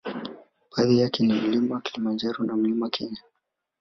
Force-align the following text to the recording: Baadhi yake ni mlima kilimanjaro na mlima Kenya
Baadhi 0.77 0.99
yake 0.99 1.23
ni 1.25 1.33
mlima 1.33 1.81
kilimanjaro 1.81 2.45
na 2.45 2.55
mlima 2.55 2.89
Kenya 2.89 3.21